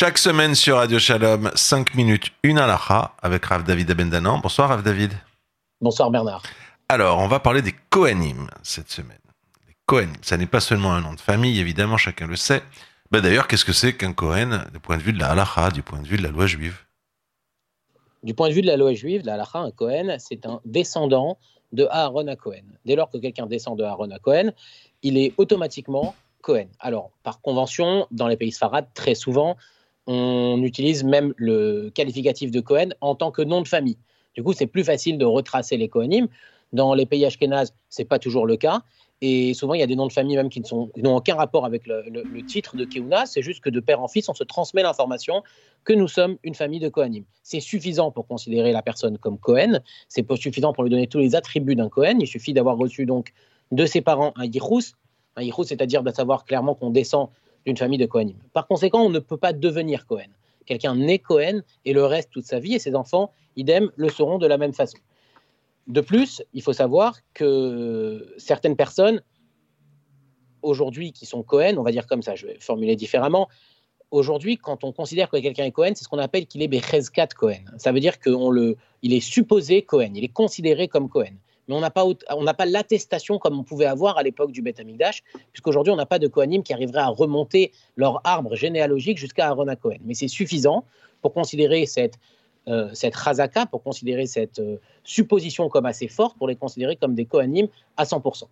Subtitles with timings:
[0.00, 4.38] Chaque semaine sur Radio Shalom, 5 minutes, une halakha avec Rav David Abendanan.
[4.40, 5.10] Bonsoir Rav David.
[5.80, 6.44] Bonsoir Bernard.
[6.88, 9.18] Alors, on va parler des Kohanim cette semaine.
[9.66, 12.62] Les Kohanim, ça n'est pas seulement un nom de famille, évidemment, chacun le sait.
[13.10, 15.82] Bah, D'ailleurs, qu'est-ce que c'est qu'un Kohen du point de vue de la halakha, du
[15.82, 16.78] point de vue de la loi juive?
[18.22, 21.38] Du point de vue de la loi juive, la halakha, un Kohen, c'est un descendant
[21.72, 22.62] de Aaron à Cohen.
[22.84, 24.52] Dès lors que quelqu'un descend de Aaron à Cohen,
[25.02, 26.68] il est automatiquement Cohen.
[26.78, 29.56] Alors, par convention, dans les pays sfarades, très souvent,
[30.08, 33.98] on utilise même le qualificatif de Cohen en tant que nom de famille.
[34.34, 36.28] Du coup, c'est plus facile de retracer les Kohanim.
[36.72, 38.82] Dans les pays ashkénazes, c'est pas toujours le cas.
[39.20, 41.86] Et souvent, il y a des noms de famille même qui n'ont aucun rapport avec
[41.86, 43.26] le, titre de Keuna.
[43.26, 45.42] C'est juste que de père en fils, on se transmet l'information
[45.84, 47.24] que nous sommes une famille de Kohanim.
[47.42, 49.80] C'est suffisant pour considérer la personne comme Cohen.
[50.08, 52.18] C'est suffisant pour lui donner tous les attributs d'un Cohen.
[52.20, 53.32] Il suffit d'avoir reçu donc
[53.72, 54.94] de ses parents un yichus.
[55.36, 57.28] Un yichus, c'est-à-dire de savoir clairement qu'on descend
[57.68, 58.36] d'une famille de Kohanim.
[58.54, 60.30] Par conséquent, on ne peut pas devenir Cohen.
[60.64, 64.38] Quelqu'un naît Cohen et le reste toute sa vie, et ses enfants, idem, le seront
[64.38, 64.98] de la même façon.
[65.86, 69.22] De plus, il faut savoir que certaines personnes,
[70.62, 73.48] aujourd'hui, qui sont Cohen, on va dire comme ça, je vais formuler différemment,
[74.10, 77.28] aujourd'hui, quand on considère que quelqu'un est Cohen, c'est ce qu'on appelle qu'il est Bechezkat
[77.36, 77.64] Cohen.
[77.76, 81.36] Ça veut dire qu'il est supposé Cohen, il est considéré comme Cohen.
[81.68, 84.80] Mais on n'a pas, on pas l'attestation comme on pouvait avoir à l'époque du Beth
[84.80, 89.48] Amikdash, puisqu'aujourd'hui, on n'a pas de Kohanim qui arriverait à remonter leur arbre généalogique jusqu'à
[89.48, 89.98] Aaron à Cohen.
[90.04, 90.84] Mais c'est suffisant
[91.20, 92.18] pour considérer cette
[92.68, 97.14] euh, cette razaka, pour considérer cette euh, supposition comme assez forte, pour les considérer comme
[97.14, 97.66] des Kohanim
[97.96, 98.44] à 100%.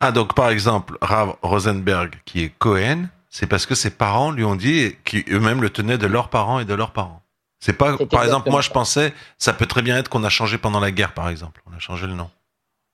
[0.00, 4.42] Ah, donc par exemple, Rav Rosenberg, qui est Cohen, c'est parce que ses parents lui
[4.42, 7.22] ont dit qu'eux-mêmes le tenaient de leurs parents et de leurs parents.
[7.60, 10.58] C'est pas, par exemple, moi je pensais, ça peut très bien être qu'on a changé
[10.58, 11.62] pendant la guerre, par exemple.
[11.70, 12.28] On a changé le nom.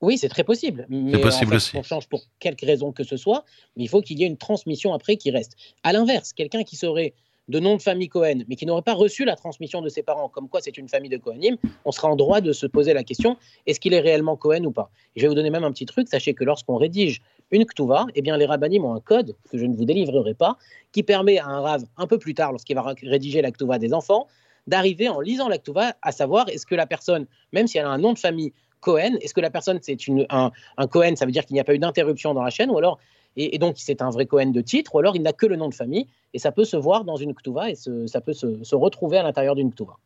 [0.03, 0.87] Oui, c'est très possible.
[0.91, 1.77] C'est possible aussi.
[1.77, 3.45] On change pour quelque raison que ce soit,
[3.77, 5.57] mais il faut qu'il y ait une transmission après qui reste.
[5.85, 7.15] À l'inverse, quelqu'un qui serait
[7.49, 10.29] de nom de famille Cohen, mais qui n'aurait pas reçu la transmission de ses parents,
[10.29, 13.05] comme quoi c'est une famille de Kohanim, on sera en droit de se poser la
[13.05, 13.37] question
[13.67, 14.91] est-ce qu'il est réellement Cohen ou pas?
[15.15, 18.07] Et Je vais vous donner même un petit truc sachez que lorsqu'on rédige une Ktuva,
[18.15, 20.57] eh bien les rabbinim ont un code que je ne vous délivrerai pas,
[20.93, 23.93] qui permet à un rave un peu plus tard, lorsqu'il va rédiger la Ktuva des
[23.93, 24.27] enfants,
[24.67, 27.91] d'arriver en lisant la Ktuva à savoir est-ce que la personne, même si elle a
[27.91, 29.97] un nom de famille Cohen, est-ce que la personne c'est
[30.29, 32.71] un, un Cohen, ça veut dire qu'il n'y a pas eu d'interruption dans la chaîne,
[32.71, 32.99] ou alors
[33.37, 35.69] et, donc c'est un vrai Cohen de titre, ou alors il n'a que le nom
[35.69, 39.19] de famille, et ça peut se voir dans une Ktuva, et ça peut se, retrouver
[39.19, 39.97] à l'intérieur d'une Ktuva.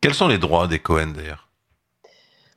[0.00, 1.48] Quels sont les droits des Cohen d'ailleurs?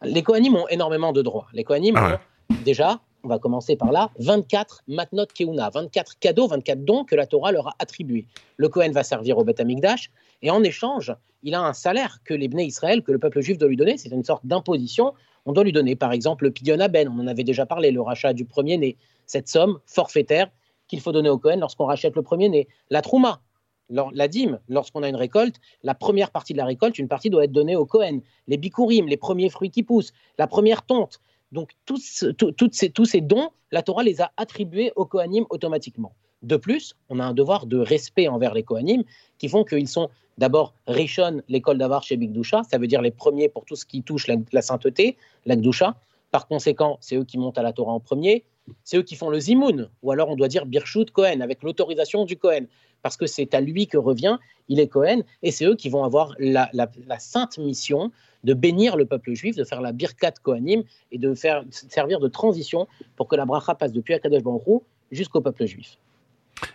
[0.03, 1.47] Les Kohanim ont énormément de droits.
[1.53, 2.19] Les Kohanim ah
[2.49, 7.15] ont déjà, on va commencer par là, 24 matnot keuna, 24 cadeaux, 24 dons que
[7.15, 8.25] la Torah leur a attribués.
[8.57, 10.11] Le Kohen va servir au Beth Amikdash,
[10.41, 11.13] et en échange,
[11.43, 13.97] il a un salaire que les Bnei Israël, que le peuple juif doit lui donner,
[13.97, 15.13] c'est une sorte d'imposition.
[15.45, 18.01] On doit lui donner, par exemple, le Pidyon Aben, on en avait déjà parlé, le
[18.01, 20.49] rachat du premier-né, cette somme forfaitaire
[20.87, 22.67] qu'il faut donner au Cohen lorsqu'on rachète le premier-né.
[22.89, 23.41] La Trouma,
[23.89, 27.43] la dîme, lorsqu'on a une récolte, la première partie de la récolte, une partie doit
[27.43, 28.19] être donnée au Cohen.
[28.47, 31.19] Les bikurim, les premiers fruits qui poussent, la première tonte.
[31.51, 36.13] Donc tous, ces, tous ces dons, la Torah les a attribués au Kohanim automatiquement.
[36.45, 39.03] De plus, on a un devoir de respect envers les Kohanim
[39.39, 43.49] qui font qu'ils sont d'abord Rishon, l'école d'Avar chez Bigdusha, ça veut dire les premiers
[43.49, 45.95] pour tout ce qui touche la, sainteté, la Gdusha.
[46.31, 48.43] Par conséquent, c'est eux qui montent à la Torah en premier
[48.83, 52.25] c'est eux qui font le zimoun, ou alors on doit dire Birchut Cohen, avec l'autorisation
[52.25, 52.65] du Cohen,
[53.01, 56.03] parce que c'est à lui que revient, il est Cohen, et c'est eux qui vont
[56.03, 56.89] avoir la,
[57.19, 58.11] sainte mission
[58.43, 62.27] de bénir le peuple juif, de faire la Birkat Kohanim, et de faire servir de
[62.27, 65.97] transition pour que la bracha passe depuis Akadosh Baruch jusqu'au peuple juif.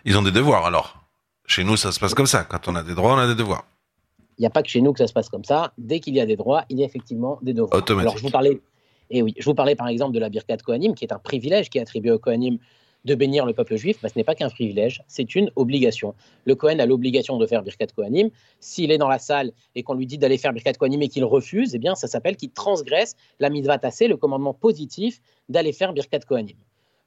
[0.05, 0.97] Ils ont des devoirs alors
[1.45, 2.43] Chez nous, ça se passe comme ça.
[2.43, 3.65] Quand on a des droits, on a des devoirs.
[4.37, 5.73] Il n'y a pas que chez nous que ça se passe comme ça.
[5.77, 7.83] Dès qu'il y a des droits, il y a effectivement des devoirs.
[7.99, 8.61] Alors je vous parlais
[9.11, 11.69] et oui, je vous parlais par exemple de la Birkat Kohanim, qui est un privilège
[11.69, 12.57] qui est attribué au Kohanim
[13.03, 16.13] de bénir le peuple juif, mais ce n'est pas qu'un privilège, c'est une obligation.
[16.45, 18.29] Le Kohen a l'obligation de faire Birkat Kohanim.
[18.59, 21.25] S'il est dans la salle et qu'on lui dit d'aller faire Birkat Kohanim et qu'il
[21.25, 25.19] refuse, eh bien, ça s'appelle qu'il transgresse la mitzvah tassée, le commandement positif
[25.49, 26.57] d'aller faire Birkat Kohanim.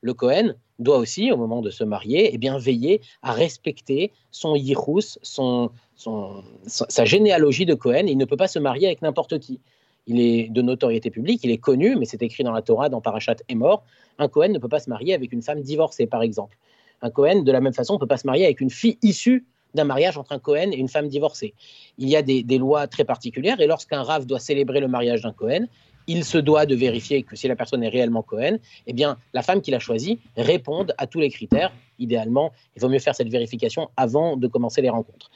[0.00, 4.56] Le Kohen doit aussi, au moment de se marier, eh bien, veiller à respecter son
[4.56, 8.08] yichus, son, sa généalogie de Kohen.
[8.08, 9.60] Il ne peut pas se marier avec n'importe qui
[10.06, 13.00] il est de notoriété publique, il est connu, mais c'est écrit dans la Torah, dans
[13.00, 13.84] Parashat mort.
[14.18, 16.56] Un Cohen ne peut pas se marier avec une femme divorcée, par exemple.
[17.02, 19.44] Un Cohen, de la même façon, ne peut pas se marier avec une fille issue
[19.74, 21.54] d'un mariage entre un Cohen et une femme divorcée.
[21.98, 25.32] Il y a des, lois très particulières, et lorsqu'un Rav doit célébrer le mariage d'un
[25.32, 25.66] Cohen,
[26.06, 29.42] il se doit de vérifier que si la personne est réellement Cohen, eh bien, la
[29.42, 31.72] femme qu'il a choisie réponde à tous les critères.
[31.98, 35.30] Idéalement, il vaut mieux faire cette vérification avant de commencer les rencontres.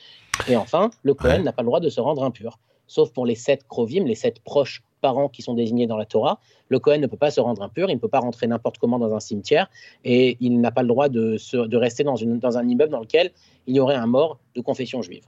[0.48, 3.36] Et enfin, le Cohen n'a pas le droit de se rendre impur sauf pour les
[3.36, 6.40] sept krovim, les sept proches parents qui sont désignés dans la Torah.
[6.68, 8.98] Le Cohen ne peut pas se rendre impur, il ne peut pas rentrer n'importe comment
[8.98, 9.70] dans un cimetière
[10.04, 11.36] et il n'a pas le droit de,
[11.66, 13.30] de rester dans, une, dans un immeuble dans lequel
[13.68, 15.22] il y aurait un mort de confession juive.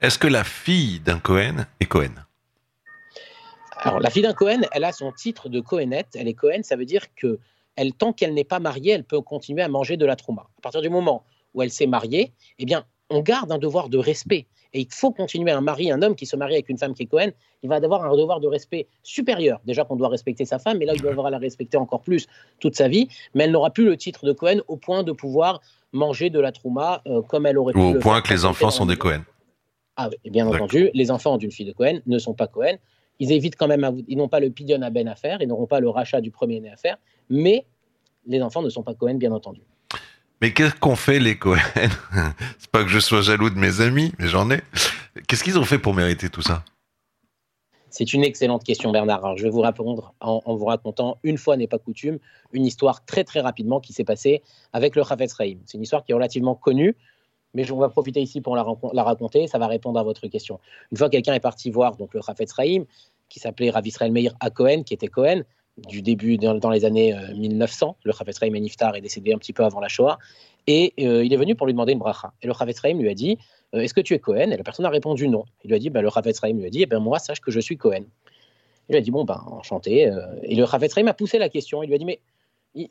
[0.00, 2.25] Est-ce que la fille d'un Cohen est Cohen?
[3.78, 6.08] Alors, la fille d'un Cohen, elle a son titre de Cohenette.
[6.14, 7.38] Elle est Cohen, ça veut dire que
[7.76, 10.48] elle, tant qu'elle n'est pas mariée, elle peut continuer à manger de la trouma.
[10.58, 11.24] À partir du moment
[11.54, 14.46] où elle s'est mariée, eh bien, on garde un devoir de respect.
[14.72, 17.04] Et il faut continuer un mari, un homme qui se marie avec une femme qui
[17.04, 17.30] est Cohen,
[17.62, 19.60] il va avoir un devoir de respect supérieur.
[19.64, 22.26] Déjà qu'on doit respecter sa femme, mais là, il devra la respecter encore plus
[22.60, 23.08] toute sa vie.
[23.34, 25.60] Mais elle n'aura plus le titre de Cohen au point de pouvoir
[25.92, 27.78] manger de la trouma euh, comme elle aurait pu.
[27.78, 29.22] Ou au point que les enfants sont des Cohen.
[29.96, 32.76] Ah oui, bien entendu, les enfants d'une fille de Cohen ne sont pas Cohen.
[33.18, 35.66] Ils évitent quand même, ils n'ont pas le pidion à Ben à faire, ils n'auront
[35.66, 36.96] pas le rachat du premier-né à faire,
[37.30, 37.66] mais
[38.26, 39.62] les enfants ne sont pas Cohen, bien entendu.
[40.42, 41.58] Mais qu'est-ce qu'ont fait les Cohen?
[42.58, 44.60] C'est pas que je sois jaloux de mes amis, mais j'en ai.
[45.26, 46.62] Qu'est-ce qu'ils ont fait pour mériter tout ça?
[47.88, 49.38] C'est une excellente question, Bernard.
[49.38, 52.18] je vais vous répondre en, vous racontant, une fois n'est pas coutume,
[52.52, 54.42] une histoire très très rapidement qui s'est passée
[54.74, 55.60] avec le Chafetz Rahim.
[55.64, 56.94] C'est une histoire qui est relativement connue,
[57.56, 59.46] mais on va profiter ici pour la, raconter.
[59.46, 60.60] Ça va répondre à votre question.
[60.92, 62.84] Une fois, quelqu'un est parti voir donc le Chafetz Rahim,
[63.30, 65.42] qui s'appelait Rav Israël Meir à Cohen, qui était Cohen,
[65.88, 67.88] du début dans, les années 1900.
[67.88, 70.18] Euh, le Chafetz Rahim Niftar est décédé un petit peu avant la Shoah.
[70.66, 72.32] Et euh, il est venu pour lui demander une bracha.
[72.42, 73.38] Et le Chafetz Rahim lui a dit
[73.74, 74.50] euh, Est-ce que tu es Cohen?
[74.50, 75.44] Et la personne a répondu non.
[75.64, 77.40] Il lui a dit bah, Le Chafetz Rahim lui a dit eh ben, Moi, sache
[77.40, 78.04] que je suis Cohen.
[78.88, 80.10] Il lui a dit Bon, ben, enchanté.
[80.42, 81.82] Et le Chafetz Rahim a poussé la question.
[81.82, 82.20] Il lui a dit Mais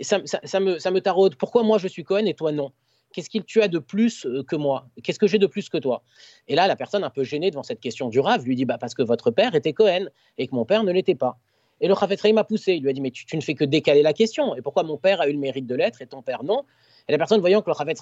[0.02, 0.20] ça,
[0.60, 1.36] me, ça me taraude.
[1.36, 2.72] Pourquoi moi je suis Cohen et toi non?
[3.16, 4.88] Qu'est-ce que tu as de plus que moi?
[5.02, 6.04] Qu'est-ce que j'ai de plus que toi?
[6.50, 8.78] Et là, la personne, un peu gênée devant cette question du Rav, lui dit bah,
[8.78, 10.08] Parce que votre père était Cohen
[10.38, 11.38] et que mon père ne l'était pas.
[11.80, 12.74] Et le Chafetz m'a poussé.
[12.74, 14.54] Il lui a dit Mais tu, ne fais que décaler la question.
[14.58, 16.64] Et pourquoi mon père a eu le mérite de l'être et ton père non?
[17.08, 18.02] Et la personne, voyant que le Chafetz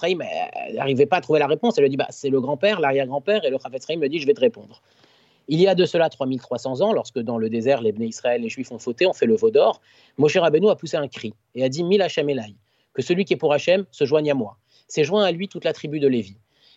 [0.74, 3.44] n'arrivait pas à trouver la réponse, elle lui a dit bah, C'est le grand-père, l'arrière-grand-père.
[3.44, 4.82] Et le Chafetz me dit Je vais te répondre.
[5.46, 8.48] Il y a de cela 3300 ans, lorsque dans le désert, les Bnei Israël, les
[8.48, 9.80] Juifs ont fauté, ont fait le veau d'or,
[10.16, 12.54] Moshe Rabbeinu a poussé un cri et a dit Mil Hachem Elai,
[12.94, 14.56] que celui qui est pour Hachem se joigne à moi.
[14.88, 16.36] C'est joint à lui toute la tribu de Lévi.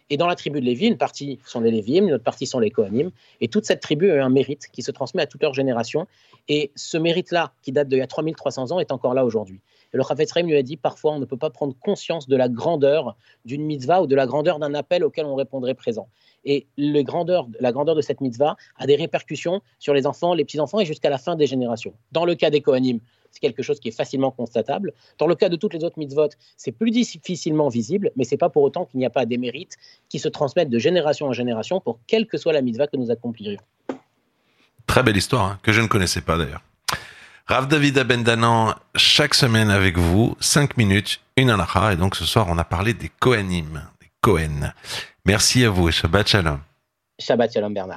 [0.09, 2.59] Et dans la tribu de Lévi, une partie sont les Léviim, une autre partie sont
[2.59, 3.11] les Kohanim.
[3.41, 6.07] Et toute cette tribu a un mérite qui se transmet à toute leur génération.
[6.47, 9.59] Et ce mérite-là, qui date d'il y a 3300 ans, est encore là aujourd'hui.
[9.93, 12.47] Et le Chafetz lui a dit parfois, on ne peut pas prendre conscience de la
[12.47, 16.07] grandeur d'une mitzvah ou de la grandeur d'un appel auquel on répondrait présent.
[16.45, 20.85] Et la grandeur de cette mitzvah a des répercussions sur les enfants, les petits-enfants et
[20.85, 21.93] jusqu'à la fin des générations.
[22.11, 22.99] Dans le cas des Kohanim,
[23.31, 24.93] c'est quelque chose qui est facilement constatable.
[25.17, 28.49] Dans le cas de toutes les autres mitzvot, c'est plus difficilement visible, mais c'est pas
[28.49, 29.75] pour autant qu'il n'y a pas des mérites
[30.07, 33.11] qui se transmettent de génération en génération pour quelle que soit la mitzvah que nous
[33.11, 33.59] accomplirions.
[34.85, 36.61] Très belle histoire, hein, que je ne connaissais pas d'ailleurs.
[37.45, 42.47] Rav David Abendanan, chaque semaine avec vous, 5 minutes, une halakha, et donc ce soir
[42.49, 44.73] on a parlé des Kohanim, des Kohen.
[45.27, 46.59] Merci à vous et Shabbat Shalom.
[47.19, 47.95] Shabbat Shalom Bernard.